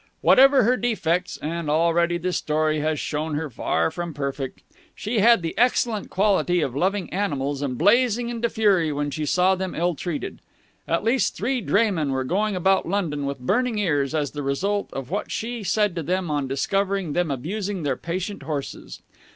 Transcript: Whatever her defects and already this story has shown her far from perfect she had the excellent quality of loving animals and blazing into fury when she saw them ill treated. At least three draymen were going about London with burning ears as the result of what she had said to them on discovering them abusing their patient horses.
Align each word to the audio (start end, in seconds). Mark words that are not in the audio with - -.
Whatever 0.21 0.63
her 0.63 0.77
defects 0.77 1.37
and 1.43 1.69
already 1.69 2.17
this 2.17 2.35
story 2.37 2.79
has 2.79 2.99
shown 2.99 3.35
her 3.35 3.51
far 3.51 3.91
from 3.91 4.15
perfect 4.15 4.63
she 4.95 5.19
had 5.19 5.43
the 5.43 5.55
excellent 5.59 6.09
quality 6.09 6.59
of 6.61 6.75
loving 6.75 7.07
animals 7.13 7.61
and 7.61 7.77
blazing 7.77 8.27
into 8.29 8.49
fury 8.49 8.91
when 8.91 9.11
she 9.11 9.27
saw 9.27 9.53
them 9.53 9.75
ill 9.75 9.93
treated. 9.93 10.41
At 10.87 11.03
least 11.03 11.35
three 11.35 11.61
draymen 11.61 12.09
were 12.09 12.23
going 12.23 12.55
about 12.55 12.89
London 12.89 13.27
with 13.27 13.37
burning 13.37 13.77
ears 13.77 14.15
as 14.15 14.31
the 14.31 14.41
result 14.41 14.91
of 14.91 15.11
what 15.11 15.29
she 15.29 15.57
had 15.57 15.67
said 15.67 15.95
to 15.95 16.01
them 16.01 16.31
on 16.31 16.47
discovering 16.47 17.13
them 17.13 17.29
abusing 17.29 17.83
their 17.83 17.95
patient 17.95 18.41
horses. 18.41 19.03